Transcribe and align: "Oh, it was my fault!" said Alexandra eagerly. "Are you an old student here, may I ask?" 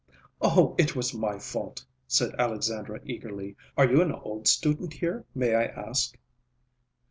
"Oh, 0.41 0.73
it 0.79 0.95
was 0.95 1.13
my 1.13 1.37
fault!" 1.37 1.85
said 2.07 2.33
Alexandra 2.39 2.99
eagerly. 3.05 3.55
"Are 3.77 3.87
you 3.87 4.01
an 4.01 4.11
old 4.11 4.47
student 4.47 4.93
here, 4.93 5.25
may 5.35 5.53
I 5.53 5.65
ask?" 5.65 6.17